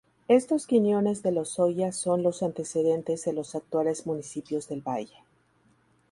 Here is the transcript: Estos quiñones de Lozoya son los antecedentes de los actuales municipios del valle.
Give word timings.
Estos 0.27 0.65
quiñones 0.65 1.21
de 1.21 1.31
Lozoya 1.31 1.91
son 1.91 2.23
los 2.23 2.41
antecedentes 2.41 3.23
de 3.25 3.33
los 3.33 3.53
actuales 3.53 4.07
municipios 4.07 4.67
del 4.67 4.81
valle. 4.81 5.13